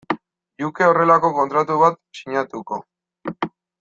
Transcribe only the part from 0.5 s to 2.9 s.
luke horrelako kontratu bat sinatuko.